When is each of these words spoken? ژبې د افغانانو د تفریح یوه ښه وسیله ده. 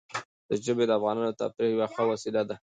ژبې 0.65 0.85
د 0.87 0.91
افغانانو 0.99 1.29
د 1.31 1.37
تفریح 1.41 1.71
یوه 1.73 1.87
ښه 1.93 2.03
وسیله 2.11 2.41
ده. 2.49 2.55